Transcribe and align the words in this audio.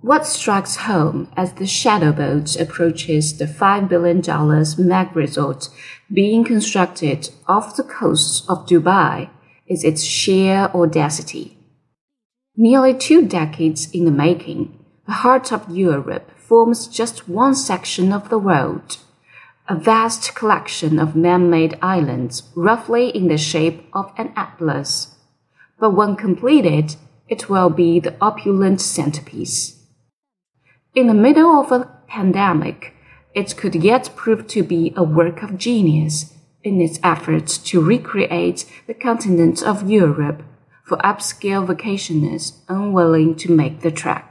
What 0.00 0.26
strikes 0.26 0.76
home 0.76 1.26
as 1.36 1.54
the 1.54 1.66
shadow 1.66 2.12
boat 2.12 2.54
approaches 2.54 3.36
the 3.36 3.46
$5 3.46 3.88
billion 3.88 4.22
mag 4.78 5.16
resort 5.16 5.70
being 6.12 6.44
constructed 6.44 7.30
off 7.48 7.74
the 7.74 7.82
coast 7.82 8.48
of 8.48 8.64
Dubai 8.64 9.28
is 9.66 9.82
its 9.82 10.04
sheer 10.04 10.70
audacity. 10.72 11.58
Nearly 12.56 12.94
two 12.94 13.26
decades 13.26 13.90
in 13.90 14.04
the 14.04 14.12
making, 14.12 14.78
the 15.06 15.14
heart 15.24 15.52
of 15.52 15.68
Europe 15.68 16.30
forms 16.36 16.86
just 16.86 17.28
one 17.28 17.56
section 17.56 18.12
of 18.12 18.28
the 18.28 18.38
world, 18.38 18.98
a 19.68 19.74
vast 19.74 20.36
collection 20.36 21.00
of 21.00 21.16
man-made 21.16 21.76
islands 21.82 22.44
roughly 22.54 23.08
in 23.08 23.26
the 23.26 23.36
shape 23.36 23.84
of 23.92 24.12
an 24.16 24.32
atlas. 24.36 25.16
But 25.80 25.90
when 25.90 26.14
completed, 26.14 26.94
it 27.28 27.50
will 27.50 27.68
be 27.68 27.98
the 27.98 28.14
opulent 28.20 28.80
centerpiece. 28.80 29.77
In 30.98 31.06
the 31.06 31.14
middle 31.14 31.60
of 31.60 31.70
a 31.70 31.88
pandemic, 32.08 32.92
it 33.32 33.56
could 33.56 33.76
yet 33.76 34.10
prove 34.16 34.48
to 34.48 34.64
be 34.64 34.92
a 34.96 35.04
work 35.04 35.44
of 35.44 35.56
genius 35.56 36.34
in 36.64 36.80
its 36.80 36.98
efforts 37.04 37.56
to 37.70 37.80
recreate 37.80 38.64
the 38.88 38.94
continent 38.94 39.62
of 39.62 39.88
Europe 39.88 40.42
for 40.82 40.96
upscale 40.96 41.64
vacationers 41.64 42.54
unwilling 42.68 43.36
to 43.36 43.52
make 43.52 43.82
the 43.82 43.92
trek. 43.92 44.27